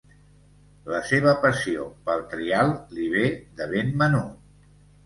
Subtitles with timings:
[0.93, 3.31] La seva passió pel trial li ve
[3.63, 4.73] de ben menut.